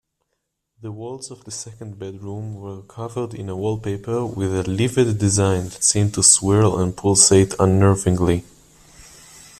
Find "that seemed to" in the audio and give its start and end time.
5.65-6.23